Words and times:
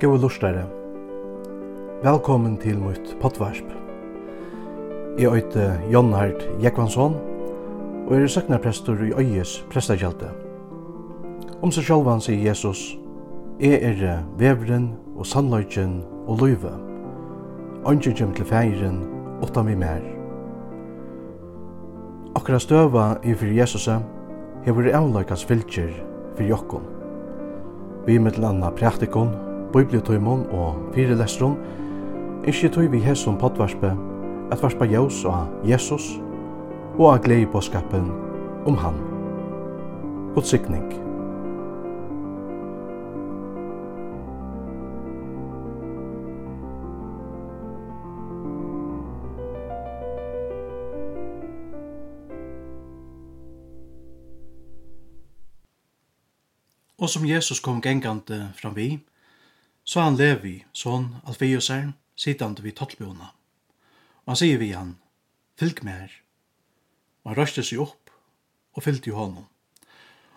Gåa 0.00 0.18
lustare. 0.20 0.66
Velkommen 2.02 2.58
til 2.60 2.76
mitt 2.76 3.14
potvarsp. 3.20 3.64
Jeg 5.18 5.32
øyte 5.32 5.80
Jon 5.92 6.12
Hart 6.12 6.42
Jekvansson, 6.62 7.14
og 8.06 8.12
er 8.16 8.26
søknarprestor 8.26 9.00
i 9.00 9.14
Øyes 9.16 9.64
prestakjelte. 9.72 10.28
Om 11.62 11.72
seg 11.72 11.88
sjálvan 11.88 12.20
sier 12.20 12.44
Jesus, 12.44 12.98
Jeg 13.60 13.80
er 13.82 14.20
vevren 14.36 14.90
og 15.16 15.26
sannløyken 15.26 16.04
og 16.26 16.44
løyve. 16.44 16.74
Ønsker 17.88 18.12
kjem 18.12 18.36
til 18.36 18.44
feiren, 18.44 19.00
åtta 19.42 19.62
mi 19.62 19.74
mer. 19.74 20.04
Akkurat 22.36 22.62
støva 22.62 23.16
i 23.24 23.32
fyrir 23.32 23.62
Jesusa, 23.62 24.02
hever 24.68 24.92
avløykans 24.92 25.44
fylkjer 25.44 25.90
fyrir 26.36 26.52
jokkon. 26.52 26.84
Vi 28.06 28.18
mittel 28.18 28.44
anna 28.44 28.70
praktikon, 28.70 29.45
bibliotøymon 29.72 30.46
og 30.50 30.92
fyrelestron, 30.94 31.56
ikkje 32.46 32.70
tøy 32.74 32.86
vi 32.92 33.02
hesson 33.02 33.38
potvarspe, 33.40 33.94
at 34.52 34.62
varspa 34.62 34.86
jaus 34.86 35.24
og 35.24 35.66
Jesus, 35.66 36.12
og 36.98 37.10
av 37.12 37.24
glei 37.26 37.42
på 37.50 37.60
skapen 37.60 38.12
om 38.66 38.78
han. 38.80 39.02
God 40.34 40.48
sikning. 40.48 41.06
Og 57.06 57.10
som 57.10 57.26
Jesus 57.28 57.60
kom 57.60 57.82
gengande 57.82 58.48
framvi, 58.58 58.96
Så 59.86 60.02
han 60.02 60.16
Levi, 60.18 60.64
son 60.72 61.16
Alfeusar, 61.24 61.92
sitande 62.18 62.62
vid 62.64 62.74
tottbjona. 62.74 63.28
Og 64.26 64.32
han 64.32 64.38
sier 64.40 64.58
vi 64.58 64.72
han, 64.74 64.96
fylg 65.60 65.84
med 65.86 66.00
her. 66.00 66.16
Og 67.22 67.30
han 67.30 67.38
røste 67.38 67.62
seg 67.62 67.84
opp 67.84 68.10
og 68.74 68.82
fylgte 68.82 69.12
jo 69.12 69.20
honom. 69.20 69.46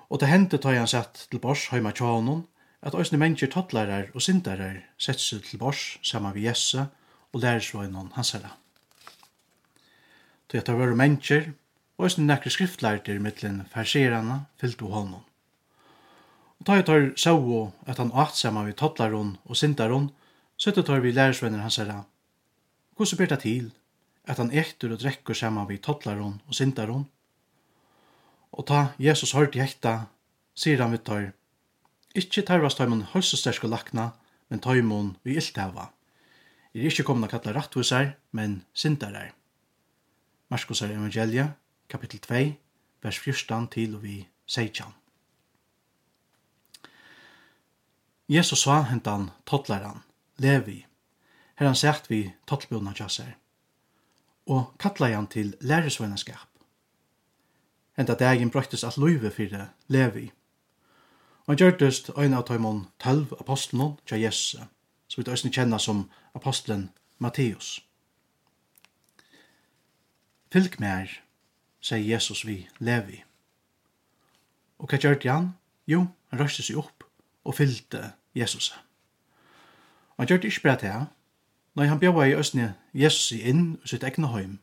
Og 0.10 0.22
det 0.22 0.30
hendte 0.30 0.60
tar 0.62 0.78
han 0.78 0.90
sett 0.90 1.26
til 1.32 1.42
bors 1.42 1.68
heima 1.74 1.96
tja 1.98 2.12
honom, 2.14 2.46
at 2.86 2.96
òsne 2.96 3.18
mennesker 3.20 3.50
tattlarar 3.52 4.14
og 4.14 4.24
syndarar 4.24 4.84
sett 5.02 5.20
seg 5.20 5.42
til 5.48 5.60
bors 5.62 5.98
saman 6.06 6.36
vi 6.38 6.46
Jesse 6.46 6.86
og 7.34 7.42
lærersvøgnon 7.42 8.14
hans 8.16 8.36
herra. 8.38 8.54
Til 10.50 10.62
at 10.62 10.70
det 10.70 10.78
var 10.78 10.94
mennesker, 10.98 11.50
og 11.98 12.06
òsne 12.06 12.30
nekker 12.30 12.54
skriftlærter 12.54 13.18
mittlen 13.22 13.64
farserana 13.74 14.44
fylgte 14.62 14.94
honom. 14.94 15.26
Og 16.60 16.68
da 16.68 16.82
tar 16.84 17.14
sau 17.16 17.72
at 17.88 17.98
han 17.98 18.12
åt 18.12 18.36
saman 18.36 18.68
vi 18.68 18.74
tottlaron 18.76 19.38
og 19.46 19.58
sindaron, 19.58 20.10
søtte 20.58 20.84
tar 20.84 21.00
vi 21.00 21.12
lærersvenner 21.12 21.64
hans 21.64 21.80
herra. 21.80 22.04
Hvordan 22.96 23.18
ber 23.18 23.32
det 23.32 23.40
til 23.40 23.72
at 24.28 24.38
han 24.38 24.52
ektur 24.52 24.92
og 24.92 25.00
drekker 25.00 25.34
saman 25.34 25.70
vi 25.70 25.78
tottlaron 25.78 26.42
og 26.48 26.56
sindaron? 26.56 27.08
Og 28.52 28.68
ta 28.68 28.88
Jesus 29.00 29.32
hørte 29.32 29.62
hekta, 29.62 30.10
sier 30.56 30.82
han 30.82 30.92
vi 30.92 30.98
tar, 30.98 31.32
Ikki 32.16 32.42
tarvast 32.42 32.78
tøymon 32.78 33.06
og 33.14 33.70
lakna, 33.70 34.12
men 34.50 34.60
tøymon 34.60 35.16
vi 35.24 35.38
iltava. 35.38 35.92
Er 36.74 36.90
ikkje 36.90 37.06
komna 37.06 37.28
kalla 37.28 37.54
rattvusar, 37.54 38.16
men 38.32 38.66
sindarar. 38.74 39.32
Marskosar 40.50 40.90
evangelia, 40.90 41.54
kapittel 41.88 42.20
2, 42.20 42.58
vers 43.04 43.20
14 43.20 43.68
til 43.68 43.96
og 43.96 44.04
vi 44.04 44.28
16. 44.48 44.99
Jesus 48.30 48.62
sa 48.62 48.84
hentan 48.84 49.32
tottlaran, 49.46 50.04
Levi, 50.38 50.86
her 51.56 51.66
han 51.66 51.76
sagt 51.76 52.12
vi 52.12 52.28
tottlbjona 52.46 52.92
tjasser, 52.94 53.32
og 54.46 54.76
kattla 54.78 55.08
han 55.16 55.28
til 55.28 55.56
læresvennaskap. 55.62 56.46
Henta 57.98 58.14
dagen 58.14 58.52
brøktes 58.54 58.84
at 58.84 59.00
løyve 59.02 59.32
fyrir 59.32 59.66
Levi, 59.88 60.28
og 61.48 61.56
han 61.56 61.58
gjørtest 61.58 62.12
øyne 62.18 62.38
av 62.38 62.46
tøymon 62.46 62.84
tølv 63.02 63.34
apostlen 63.40 63.98
tja 64.06 64.22
Jesus, 64.22 64.62
som 65.08 65.24
vi 65.24 65.26
tøysni 65.26 65.50
kjenna 65.50 65.82
som 65.82 66.06
apostlen 66.38 66.92
Matteus. 67.18 67.80
Fylg 70.54 70.78
mer, 70.80 71.10
sier 71.82 72.06
Jesus 72.06 72.46
vi 72.46 72.68
Levi. 72.78 73.24
Og 74.78 74.86
hva 74.86 75.02
gjørte 75.02 75.34
han? 75.34 75.56
Jo, 75.90 76.06
han 76.30 76.46
røste 76.46 76.62
seg 76.62 76.78
opp 76.78 77.10
og 77.44 77.58
fyllte 77.58 78.12
Jesus. 78.40 78.72
Og 80.16 80.24
han 80.24 80.28
gjør 80.28 80.38
det 80.38 80.52
ikke 80.52 80.68
bare 80.68 80.80
til 80.80 80.90
han. 80.96 81.08
Nei, 81.76 81.86
han 81.88 82.00
bjør 82.00 82.24
i 82.26 82.36
østene 82.36 82.74
Jesus 82.94 83.32
inn 83.32 83.78
i 83.84 83.88
sitt 83.88 84.04
egne 84.04 84.28
høym. 84.34 84.58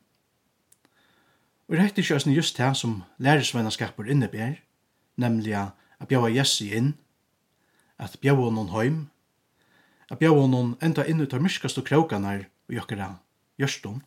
Og 1.67 1.75
det 1.75 1.83
heter 1.83 2.03
ikke 2.03 2.15
østene 2.15 2.35
just 2.35 2.57
det 2.57 2.77
som 2.77 3.03
læresvennskaper 3.17 4.07
innebær, 4.07 4.59
nemlig 5.17 5.55
at 5.55 6.07
bjøver 6.07 6.29
Jesus 6.29 6.61
inn, 6.61 6.93
at 7.97 8.17
bjøver 8.21 8.51
noen 8.51 8.69
høym, 8.69 8.99
at 10.11 10.19
bjøver 10.19 10.47
noen 10.47 10.75
enda 10.81 11.03
inn 11.03 11.21
ut 11.21 11.33
av 11.33 11.41
myskast 11.43 11.79
og 11.81 11.87
krokene 11.89 12.37
og 12.69 12.77
jøkkere 12.77 13.09
gjørstum. 13.59 14.01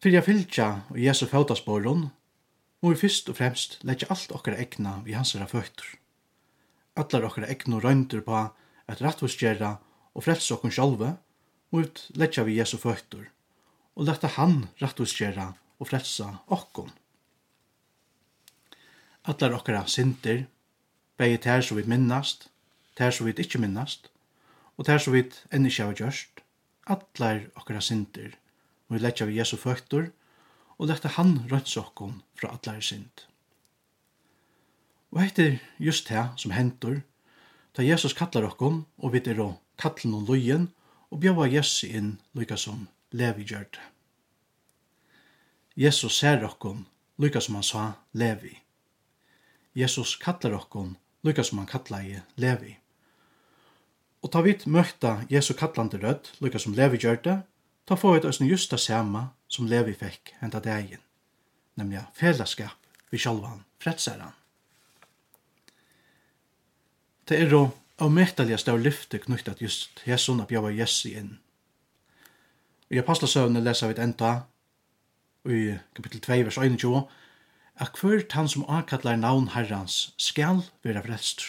For 0.00 0.08
jeg 0.08 0.24
fylgja 0.24 0.68
og 0.88 1.00
Jesu 1.00 1.26
fjótasporun, 1.28 2.08
må 2.80 2.92
vi 2.92 3.00
fyrst 3.02 3.28
og 3.28 3.36
fremst 3.36 3.80
leggja 3.84 4.08
alt 4.12 4.30
okkara 4.32 4.60
egna 4.62 5.00
vi 5.04 5.12
hans 5.12 5.34
er 5.34 5.48
føtter 5.50 5.99
allar 7.00 7.26
okkara 7.28 7.48
egnu 7.52 7.80
røyndur 7.80 8.22
på 8.26 8.36
at 8.90 9.02
rattvistgjera 9.02 9.76
og 10.14 10.24
frelsa 10.26 10.56
okkur 10.56 10.74
sjálve, 10.74 11.14
mot 11.70 12.00
letja 12.18 12.44
vi 12.46 12.58
Jesu 12.58 12.76
føttur, 12.82 13.28
og 13.94 14.08
letta 14.08 14.30
han 14.36 14.64
rattvistgjera 14.82 15.52
og 15.78 15.88
frelsa 15.90 16.32
okkur. 16.50 16.90
Allar 19.30 19.56
okkara 19.58 19.84
sindir, 19.86 20.46
begi 21.20 21.38
tær 21.44 21.62
som 21.64 21.78
vi 21.78 21.86
minnast, 21.88 22.48
tær 22.98 23.14
som 23.14 23.28
vi 23.28 23.36
ikkje 23.36 23.62
minnast, 23.62 24.10
og 24.76 24.88
tær 24.88 25.02
som 25.02 25.14
vi 25.14 25.26
enn 25.52 25.68
ikkje 25.68 25.86
hava 25.86 25.98
gjørst, 26.02 26.44
allar 26.90 27.44
okkara 27.54 27.84
sindir, 27.84 28.34
og 28.88 28.96
vi 28.96 29.04
letja 29.04 29.28
vi 29.28 29.38
Jesu 29.38 29.56
føttur, 29.60 30.10
og 30.80 30.88
letta 30.90 31.12
han 31.20 31.44
røynsa 31.52 31.84
okkur 31.84 32.16
fra 32.40 32.56
allar 32.56 32.80
sindir. 32.82 33.29
Og 35.10 35.22
hette 35.24 35.42
er 35.46 35.58
just 35.78 36.08
det 36.08 36.22
som 36.38 36.52
hentur, 36.54 37.00
da 37.76 37.82
Jesus 37.82 38.14
kallar 38.14 38.46
okkom, 38.46 38.84
og 38.98 39.12
vi 39.14 39.22
er 39.26 39.40
å 39.42 39.52
kalla 39.78 40.10
noen 40.10 40.26
løyen, 40.28 40.68
og 41.10 41.22
bjava 41.22 41.48
Jesus 41.50 41.84
inn 41.88 42.18
lykka 42.38 42.56
som 42.58 42.86
Levi 43.10 43.46
gjørd. 43.46 43.80
Jesus 45.74 46.18
ser 46.18 46.44
okkom, 46.46 46.84
lykka 47.18 47.40
som 47.42 47.58
han 47.58 47.66
sa 47.66 47.84
Levi. 48.12 48.54
Jesus 49.74 50.16
kallar 50.16 50.60
okkom, 50.60 50.94
lykka 51.26 51.44
som 51.46 51.58
han 51.58 51.70
kallar 51.70 52.06
i 52.06 52.20
Levi. 52.36 52.76
Og 54.22 54.30
ta 54.30 54.42
vidt 54.44 54.66
møkta 54.66 55.24
Jesu 55.30 55.54
kallande 55.58 55.98
rødt, 55.98 56.34
lykka 56.44 56.60
som 56.60 56.76
Levi 56.76 57.00
gjør 57.00 57.22
det, 57.24 57.38
ta 57.86 57.96
få 57.96 58.14
et 58.14 58.28
øsne 58.28 58.46
just 58.50 58.70
det 58.70 58.82
samme 58.82 59.30
som 59.48 59.66
Levi 59.66 59.96
fikk 59.96 60.34
henta 60.42 60.60
degen, 60.62 61.00
nemlig 61.74 62.04
fellesskap 62.14 62.76
vi 63.10 63.18
sjalvan 63.18 63.64
han. 63.80 64.39
Det 67.30 67.38
er 67.38 67.52
jo 67.54 67.68
avmettelig 68.02 68.56
stav 68.58 68.80
lyfte 68.82 69.20
knyttet 69.22 69.60
just 69.62 70.00
Jesun 70.02 70.40
og 70.42 70.48
bjøver 70.50 70.72
Jesu 70.74 71.12
inn. 71.14 71.36
I 72.90 72.98
Apostelsøvnet 72.98 73.62
leser 73.62 73.86
vi 73.86 73.94
et 73.94 74.00
enda 74.02 74.30
i 75.46 75.76
kapittel 75.94 76.24
2, 76.26 76.40
vers 76.48 76.58
21, 76.58 77.04
at 77.86 78.02
hver 78.02 78.26
han 78.34 78.50
som 78.50 78.66
ankallar 78.66 79.14
navn 79.14 79.46
herrans 79.54 80.10
skal 80.18 80.64
være 80.82 81.04
frelst. 81.06 81.46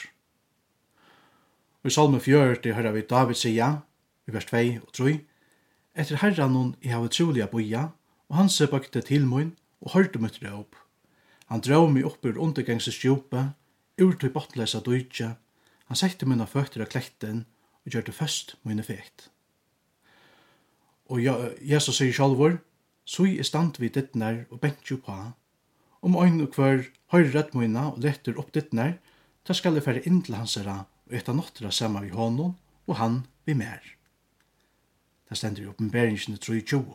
Og 1.81 1.89
i 1.89 1.98
salme 1.98 2.22
det 2.22 2.75
hører 2.75 2.92
vi 2.92 3.01
David 3.01 3.42
sija, 3.42 3.81
i 4.28 4.38
vers 4.38 4.45
2 4.45 4.57
og 4.86 4.94
3, 4.94 5.19
Etter 5.95 6.22
herran 6.22 6.56
hon 6.56 6.75
i 6.81 6.94
havet 6.94 7.12
troliga 7.12 7.48
boia, 7.48 7.88
og 8.30 8.36
han 8.36 8.50
se 8.50 8.68
bakte 8.68 9.01
til 9.01 9.25
mun 9.25 9.57
og 9.81 9.92
hørte 9.98 10.19
mitt 10.19 10.44
råp. 10.45 10.75
Han 11.50 11.60
drøv 11.60 11.89
mig 11.89 12.06
opp 12.06 12.25
ur 12.25 12.38
undergangsestjope, 12.38 13.50
ur 14.01 14.13
til 14.13 14.30
bottlesa 14.30 14.80
døytja, 14.80 15.38
Han 15.91 15.99
sette 15.99 16.23
mine 16.23 16.45
føtter 16.47 16.85
av 16.85 16.88
kletten 16.88 17.41
og 17.83 17.91
gjør 17.91 18.05
det 18.07 18.13
først 18.15 18.53
mine 18.63 18.83
fekt. 18.88 19.25
Og 21.11 21.19
Jesus 21.19 21.97
sier 21.97 22.13
sjalvor, 22.15 22.53
så 23.03 23.25
er 23.27 23.43
stand 23.43 23.75
vi 23.75 23.89
dittner 23.91 24.45
og 24.47 24.61
bentju 24.63 25.01
på, 25.03 25.15
om 25.99 26.13
øyn 26.15 26.39
og 26.45 26.55
hver 26.55 26.85
høyre 27.11 27.33
rett 27.33 27.51
mine 27.59 27.81
og 27.89 27.97
letter 28.05 28.39
opp 28.39 28.53
dittner, 28.55 28.93
da 29.43 29.51
skal 29.51 29.75
jeg 29.75 29.83
fære 29.83 30.05
inn 30.07 30.21
til 30.23 30.38
hans 30.39 30.55
herra 30.55 30.77
og 31.09 31.17
etta 31.19 31.35
nottra 31.35 31.73
saman 31.75 32.05
vi 32.07 32.13
honom 32.15 32.53
og 32.87 32.95
han 33.01 33.17
vi 33.44 33.57
mer. 33.59 33.83
Det 35.27 35.41
stender 35.41 35.65
i 35.65 35.73
oppenberingen 35.73 36.39
3.20. 36.39 36.87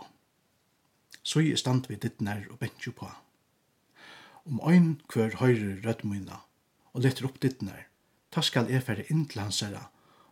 Så 1.20 1.44
er 1.44 1.60
stand 1.60 1.90
vi 1.92 2.00
dittner 2.00 2.48
og 2.48 2.62
bentju 2.64 2.94
på. 2.96 3.10
Om 4.48 4.64
øyn 4.64 4.88
hver 5.12 5.36
høyre 5.42 5.76
rett 5.84 6.00
mine 6.08 6.40
og 6.96 7.04
letter 7.04 7.28
opp 7.28 7.36
dittner, 7.44 7.84
ta 8.36 8.42
skal 8.44 8.68
jeg 8.68 8.84
fære 8.84 9.06
inn 9.08 9.24
til 9.24 9.40
hans 9.40 9.62
herre, 9.64 9.86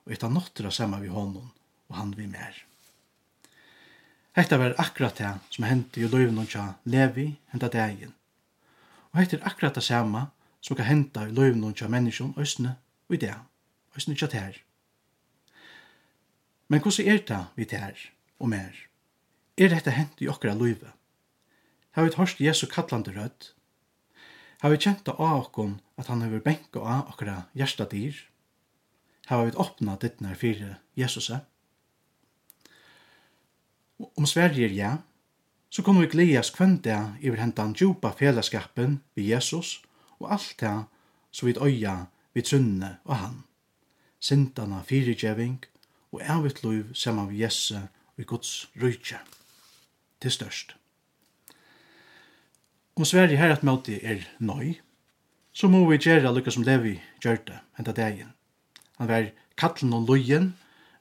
og 0.04 0.12
etter 0.12 0.28
nåttere 0.28 0.72
sammen 0.72 1.00
vi 1.00 1.08
honom, 1.08 1.46
og 1.88 1.96
han 1.96 2.10
vi 2.12 2.26
mer. 2.28 2.58
Hetta 4.36 4.58
var 4.60 4.74
akkurat 4.82 5.16
det 5.16 5.30
som 5.54 5.64
hendte 5.64 6.02
i 6.02 6.10
løyven 6.10 6.42
og 6.42 6.50
tja 6.52 6.66
Levi 6.84 7.30
henta 7.54 7.70
dagen. 7.72 8.12
Og 9.12 9.22
hetta 9.22 9.38
er 9.38 9.46
akkurat 9.48 9.78
det 9.78 9.86
samme 9.86 10.26
som 10.60 10.76
kan 10.76 10.90
henta 10.90 11.24
i 11.24 11.32
løyven 11.32 11.64
og 11.64 11.78
tja 11.78 11.88
menneskjon 11.88 12.34
østene 12.36 12.74
og 13.08 13.16
i 13.16 13.22
det, 13.24 13.38
østene 13.96 14.18
tja 14.20 14.28
ter. 14.28 14.60
Men 16.68 16.84
hvordan 16.84 17.08
er 17.08 17.24
det 17.30 17.42
vi 17.56 17.68
ter 17.72 18.04
og 18.38 18.52
mer? 18.52 18.74
Er 19.56 19.72
dette 19.72 19.96
hent 19.96 20.20
i 20.20 20.28
okkara 20.28 20.58
løyve? 20.58 20.92
Har 21.94 22.04
vi 22.04 22.16
hørt 22.18 22.40
Jesu 22.40 22.66
kallande 22.66 23.14
rødt, 23.16 23.54
Har 24.64 24.72
vi 24.72 24.78
kjent 24.80 25.08
av 25.12 25.18
okkom 25.20 25.74
at 26.00 26.06
han 26.08 26.22
hefur 26.24 26.40
benka 26.40 26.80
av 26.80 27.10
okkara 27.10 27.34
hjersta 27.52 27.84
dyr? 27.84 28.16
Har 29.28 29.42
vi 29.44 29.50
åpna 29.60 29.98
dittnar 30.00 30.38
fyrir 30.40 30.78
Jesuset? 30.96 31.42
Om 34.00 34.24
Sverige 34.24 34.64
er 34.64 34.72
ja, 34.72 34.92
så 35.68 35.84
kommer 35.84 36.00
vi 36.06 36.14
gledes 36.14 36.48
kvenn 36.56 36.78
det 36.80 36.96
iver 37.20 37.42
hentan 37.42 37.74
djupa 37.76 38.14
fellesskapen 38.16 39.02
vi 39.12 39.26
Jesus 39.34 39.82
og 40.16 40.30
alt 40.32 40.54
det 40.62 40.72
som 41.28 41.50
vi 41.50 41.54
øya 41.60 42.06
vi 42.32 42.44
trunne 42.48 42.94
og 43.04 43.20
han. 43.20 43.42
Sintana 44.16 44.80
fyrirgjeving 44.80 45.58
og 46.08 46.24
evigt 46.24 46.64
liv 46.64 46.94
saman 46.96 47.28
vi 47.28 47.42
Jesse 47.42 47.82
og 48.16 48.24
i 48.24 48.28
Guds 48.32 48.54
rydtje. 48.80 49.20
Til 50.24 50.32
størst. 50.32 50.72
Om 52.94 53.04
Sverige 53.04 53.40
her 53.40 53.50
at 53.50 53.64
møte 53.66 53.96
er 54.06 54.20
nøy, 54.38 54.76
så 55.50 55.66
må 55.66 55.80
vi 55.88 55.98
gjøre 55.98 56.30
lukka 56.30 56.52
som 56.54 56.62
Levi 56.62 56.92
gjør 57.22 57.40
det 57.48 57.56
henta 57.74 57.90
dagen. 57.94 58.28
Han 59.00 59.08
var 59.10 59.32
kallen 59.58 59.96
og 59.96 60.06
løyen, 60.06 60.52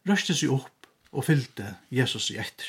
røste 0.10 0.34
seg 0.34 0.56
opp 0.56 0.88
og 1.14 1.28
fylte 1.28 1.76
Jesus 1.94 2.32
i 2.34 2.40
etter. 2.42 2.66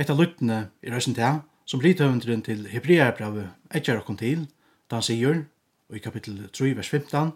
Et 0.00 0.08
av 0.08 0.16
luttene 0.16 0.70
i 0.80 0.92
røsten 0.92 1.16
til 1.16 1.42
som 1.68 1.82
blir 1.82 1.98
tøvendren 1.98 2.44
til 2.46 2.64
Hebreabravet 2.72 3.76
etter 3.76 4.00
okken 4.00 4.16
til, 4.20 4.46
da 4.88 5.00
han 5.00 5.04
sier, 5.04 5.42
og 5.90 5.98
i 5.98 6.02
kapittel 6.02 6.46
3, 6.48 6.72
vers 6.78 6.88
15, 6.88 7.34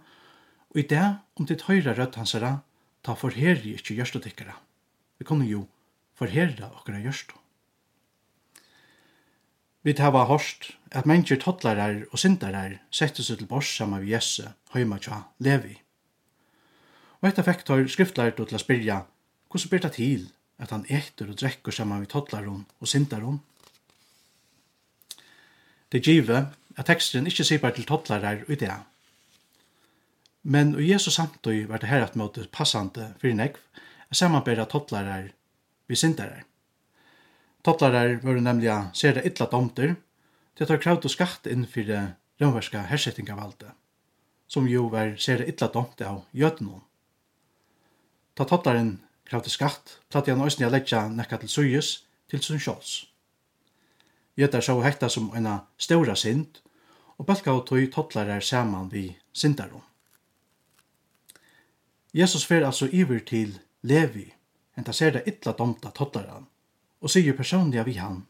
og 0.71 0.81
i 0.81 0.87
det 0.89 1.05
om 1.37 1.49
ditt 1.49 1.67
høyre 1.69 1.99
rødt 1.99 2.17
hans 2.17 2.33
herre, 2.37 2.63
ta 3.05 3.13
forherre 3.13 3.77
ikke 3.77 3.99
gjørstetikkere. 3.99 4.57
Vi 5.21 5.29
kunne 5.29 5.49
jo 5.51 5.67
forherre 6.17 6.73
okkara 6.73 7.05
gjørstetikkere. 7.05 7.40
Vi 9.83 9.95
hava 9.97 10.27
hårst 10.29 10.75
at 10.93 11.07
mennesker 11.09 11.39
tottlarar 11.41 12.03
og 12.11 12.21
syndarar 12.21 12.75
sette 12.93 13.25
seg 13.25 13.39
til 13.41 13.49
bors 13.49 13.69
saman 13.79 14.03
vi 14.05 14.13
Jesse, 14.13 14.51
høyma 14.75 14.99
tja, 15.01 15.23
levi. 15.41 15.79
Og 17.21 17.31
etter 17.31 17.47
fekk 17.47 17.65
tar 17.65 17.87
skriftlært 17.89 18.37
til 18.37 18.59
å 18.59 18.61
spyrja, 18.61 18.99
hvordan 19.49 19.73
byr 19.73 19.85
det 19.87 19.93
til 19.97 20.27
at 20.61 20.75
han 20.75 20.85
etter 20.85 21.33
og 21.33 21.39
drekker 21.41 21.73
saman 21.73 22.05
vi 22.05 22.11
tottlaron 22.13 22.67
og 22.77 22.93
syndaron? 22.93 23.41
Det 25.89 26.05
give 26.05 26.37
at 26.77 26.87
teksten 26.87 27.27
ikkje 27.27 27.49
sipar 27.49 27.73
til 27.73 27.89
tottlarar 27.89 28.45
og 28.45 28.53
idea. 28.53 28.83
Men 30.43 30.75
og 30.77 30.85
Jesus 30.85 31.17
samtøy 31.17 31.65
var 31.69 31.81
det 31.81 31.89
her 31.89 32.05
at 32.05 32.21
møte 32.21 32.45
passande 32.53 33.15
fyrir 33.21 33.37
negv, 33.41 33.57
samanbæra 34.13 34.69
tottlarar 34.69 35.33
vi 35.89 35.97
syndarar. 35.97 36.45
Toplarar 37.63 38.21
var 38.23 38.41
nemlig 38.41 38.71
det 39.03 39.25
illa 39.27 39.47
domter, 39.51 39.97
til 40.55 40.65
at 40.65 40.71
har 40.71 40.81
kravd 40.81 41.05
og 41.05 41.13
skatt 41.13 41.47
inn 41.47 41.67
fyrir 41.69 42.15
rømverska 42.41 42.87
hersettingavalde, 42.89 43.73
som 44.49 44.69
jo 44.69 44.89
var 44.89 45.15
det 45.17 45.49
illa 45.49 45.69
domt 45.69 46.01
av 46.01 46.25
jødnån. 46.33 46.81
Ta 48.35 48.45
tottlaren 48.45 48.99
kravd 49.29 49.47
og 49.47 49.55
skatt, 49.55 49.99
platt 50.11 50.29
han 50.33 50.43
òsne 50.43 50.67
a 50.67 50.73
leggja 50.73 51.07
nekka 51.09 51.39
til 51.43 51.53
suyus 51.53 51.91
til 52.29 52.43
sun 52.43 52.61
sjåls. 52.61 53.07
Jødar 54.37 54.65
så 54.65 54.81
hekta 54.81 55.09
som 55.09 55.31
eina 55.37 55.61
ståra 55.79 56.17
synd, 56.17 56.63
og 57.19 57.27
balka 57.29 57.53
og 57.53 57.67
tog 57.69 57.85
totlarar 57.93 58.41
saman 58.41 58.89
vi 58.93 59.19
syndarom. 59.33 59.85
Jesus 62.13 62.47
fer 62.47 62.65
altså 62.67 62.89
iver 62.93 63.21
til 63.21 63.59
Levi, 63.83 64.27
enda 64.77 64.93
ser 64.93 65.13
det 65.15 65.27
illa 65.29 65.53
domta 65.53 65.93
tottlaran, 65.95 66.49
og 67.01 67.11
sier 67.11 67.37
personliga 67.37 67.85
vi 67.87 67.97
han, 67.99 68.25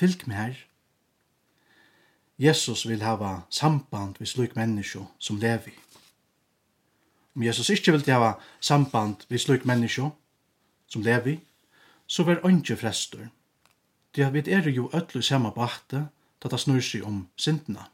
fylg 0.00 0.26
med 0.26 0.36
her. 0.36 0.56
Jesus 2.38 2.86
vil 2.88 3.02
hava 3.02 3.42
samband 3.50 4.18
vi 4.18 4.26
slik 4.26 4.56
mennesko 4.56 5.06
som 5.18 5.38
levi. 5.40 5.72
Om 7.36 7.44
Jesus 7.46 7.70
ikkje 7.70 7.96
vil 7.96 8.08
hava 8.12 8.34
samband 8.60 9.26
vi 9.28 9.38
slik 9.38 9.64
mennesko 9.68 10.10
som 10.88 11.02
levi, 11.02 11.38
så 12.06 12.24
var 12.28 12.44
ønske 12.44 12.76
frestur. 12.76 13.28
Det 14.12 14.28
vi 14.32 14.42
er 14.52 14.68
jo 14.68 14.90
ødlu 14.92 15.22
samme 15.22 15.52
bakte, 15.54 16.08
da 16.42 16.48
det 16.48 16.60
snur 16.60 16.80
seg 16.80 17.06
om 17.06 17.28
syndene. 17.36 17.86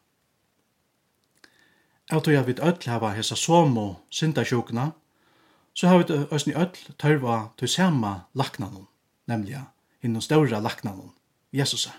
Jeg 2.11 2.23
tror 2.23 2.33
jeg 2.33 2.47
vil 2.47 2.63
ødel 2.63 2.91
hava 2.91 3.13
hessa 3.13 3.37
somo 3.37 4.01
syndasjokna, 4.11 4.91
så 5.75 5.89
har 5.89 5.99
vi 5.99 6.15
øsni 6.35 6.55
ødel 6.55 6.95
tørva 6.99 7.51
til 7.59 7.69
samme 7.69 8.23
laknanon, 8.35 8.89
nemlig 9.27 9.61
innan 10.03 10.23
ståra 10.23 10.61
laknanon, 10.61 11.13
Jesusa. 11.51 11.93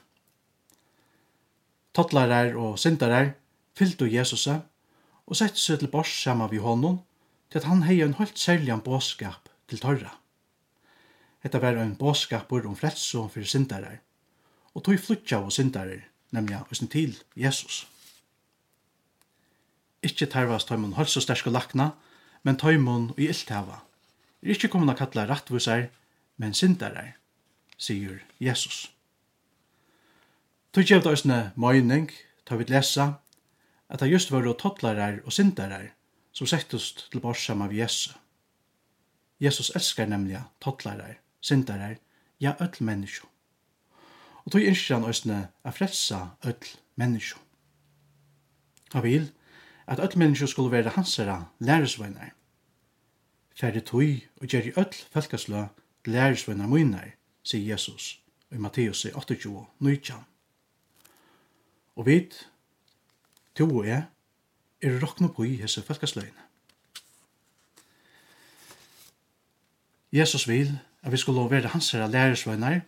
Tottlarar 1.94 2.56
og 2.56 2.80
syndarar 2.80 3.34
fyllt 3.76 4.02
og 4.02 4.14
Jesusa 4.14 4.62
og 5.26 5.38
sett 5.38 5.58
seg 5.60 5.82
til 5.82 5.92
bors 5.92 6.12
saman 6.24 6.52
vi 6.52 6.62
honom 6.64 7.02
til 7.50 7.62
at 7.62 7.68
han 7.70 7.84
hei 7.88 8.00
en 8.06 8.16
holdt 8.18 8.40
særlig 8.40 8.78
båskap 8.86 9.50
til 9.68 9.82
torra. 9.82 10.16
Hetta 11.44 11.60
var 11.60 11.78
ein 11.80 11.96
båskapur 11.96 12.68
om 12.68 12.76
frelse 12.76 13.18
og 13.18 13.32
fyrir 13.32 13.48
syndarar 13.48 14.00
og 14.76 14.84
tog 14.86 15.00
flutja 15.02 15.40
av 15.40 15.50
syndarar, 15.52 16.04
nemlig 16.32 16.60
hos 16.70 16.84
til 16.92 17.18
Jesus. 17.36 17.88
Ikkje 20.06 20.30
tarvast 20.32 20.70
tøymon 20.70 20.96
holdt 20.96 21.12
så 21.12 21.24
sterske 21.24 21.52
lakna, 21.52 21.92
men 22.44 22.58
tøymon 22.58 23.10
og 23.12 23.20
i 23.20 23.28
ilthava. 23.28 23.82
Er 24.44 24.54
ikkje 24.54 24.70
komin 24.72 24.92
a 24.92 24.96
kalla 24.96 25.26
rattvusar, 25.28 25.90
men 26.38 26.54
syndarar 26.54 27.19
sier 27.80 28.20
Jesus. 28.40 28.90
Tu 30.70 30.84
kjevd 30.86 31.08
òsne 31.10 31.40
møyning, 31.58 32.12
ta 32.46 32.60
vi 32.60 32.68
lesa, 32.70 33.22
at 33.90 34.04
det 34.04 34.12
just 34.12 34.32
var 34.32 34.46
tottlarar 34.54 35.24
og 35.26 35.34
syndarar 35.34 35.96
som 36.32 36.48
settust 36.48 37.08
til 37.10 37.24
borsam 37.24 37.64
av 37.66 37.74
Jesus. 37.74 38.14
Jesus 39.40 39.72
elskar 39.76 40.06
nemlig 40.06 40.42
tottlarar, 40.62 41.18
syndarar, 41.42 41.98
ja, 42.40 42.56
öll 42.60 42.84
menneskjo. 42.84 43.28
Og 44.46 44.52
tog 44.52 44.64
innskjer 44.64 45.00
han 45.00 45.08
òsne 45.10 45.40
a 45.64 45.72
frelsa 45.72 46.36
öll 46.46 46.76
menneskjo. 47.00 47.40
Han 48.94 49.04
vil 49.04 49.30
at 49.88 50.00
öll 50.00 50.18
menneskjo 50.20 50.48
skulle 50.48 50.72
være 50.72 50.94
hansara 50.96 51.46
læresvøynar. 51.60 52.34
Færre 53.56 53.82
tog 53.82 54.22
og 54.42 54.48
gjerri 54.48 54.76
öll 54.78 54.96
felkaslø 55.14 55.66
læresvøynar 56.06 56.68
møynar, 56.68 57.16
sier 57.44 57.72
Jesus 57.72 58.20
i 58.52 58.58
Matteus 58.58 59.06
28, 59.06 59.66
19. 59.80 60.16
Og 61.96 62.06
vit, 62.06 62.50
to 63.56 63.68
og 63.68 63.88
jeg, 63.88 64.06
er 64.82 65.00
råkna 65.02 65.28
på 65.28 65.44
i 65.44 65.58
hese 65.60 65.82
felkasløyene. 65.84 66.46
Jesus 70.12 70.48
vil 70.48 70.80
at 71.04 71.12
vi 71.12 71.18
skulle 71.18 71.50
være 71.52 71.68
hans 71.68 71.92
herre 71.92 72.12
lærersvøyner, 72.12 72.80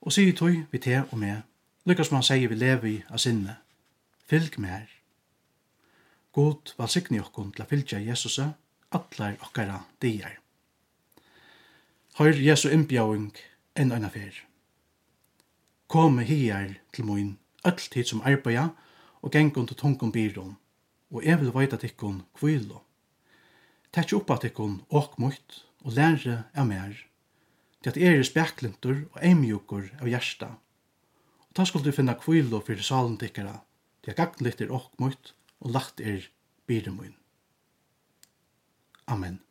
og 0.00 0.12
sier 0.12 0.34
tog 0.36 0.54
vi 0.70 0.78
til 0.78 1.02
og 1.10 1.18
med, 1.18 1.42
lykkes 1.84 2.12
man 2.12 2.22
sier 2.22 2.48
vi 2.48 2.54
lever 2.54 2.90
i 2.90 2.96
av 3.08 3.18
sinne, 3.18 3.56
fylg 4.28 4.58
med 4.60 4.70
her. 4.70 4.90
God 6.32 6.74
valsikne 6.78 7.22
okkon 7.24 7.52
til 7.54 7.64
å 7.64 7.68
fylgja 7.70 8.02
Jesus 8.04 8.38
atler 8.94 9.38
okkara 9.40 9.80
dier. 10.02 10.36
Høyr 12.18 12.38
Jesu 12.40 12.68
innbjøring 12.68 13.30
enn 13.76 13.92
eina 13.92 14.10
fer. 14.10 14.34
Kome 15.86 16.24
hier 16.26 16.76
til 16.92 17.06
moin, 17.06 17.36
öll 17.64 17.88
tid 17.92 18.08
som 18.08 18.22
arbeida, 18.26 18.70
og 19.22 19.32
gengun 19.32 19.66
til 19.68 19.78
tungun 19.78 20.12
byron, 20.12 20.56
og 21.10 21.24
jeg 21.24 21.40
vil 21.40 21.54
veita 21.54 21.78
tikkun 21.78 22.24
kvilo. 22.34 22.82
Tetsi 23.92 24.16
upp 24.16 24.30
at 24.34 24.44
tikkun 24.46 24.80
ok 24.90 25.18
mutt, 25.22 25.62
og 25.84 25.94
lære 25.94 26.42
av 26.54 26.66
mer, 26.66 26.96
til 27.82 27.92
at 27.92 28.00
er 28.02 28.22
speklintur 28.26 29.06
og 29.12 29.22
eimjukur 29.22 29.92
av 30.00 30.10
hjersta. 30.10 30.50
Og 31.48 31.54
ta 31.54 31.64
skuld 31.64 31.86
du 31.86 31.92
finna 31.94 32.16
kvilo 32.18 32.60
fyrir 32.66 32.82
salen 32.82 33.18
tikkara, 33.20 33.60
til 34.02 34.14
at 34.14 34.20
gagnlitt 34.20 34.60
er 34.60 34.74
ok 34.74 34.98
mutt, 35.02 35.34
og 35.60 35.70
lagt 35.78 36.00
er 36.00 36.26
byron 36.66 37.14
Amen. 39.06 39.45